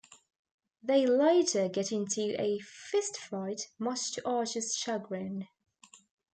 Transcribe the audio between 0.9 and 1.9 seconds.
later